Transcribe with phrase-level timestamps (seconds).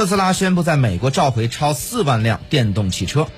[0.00, 3.28] 特斯拉宣布在美国召回超四万辆电动汽车。